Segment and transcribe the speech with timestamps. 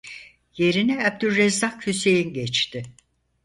[0.57, 2.83] Yerine Abdülrezzak Hüseyin geçti.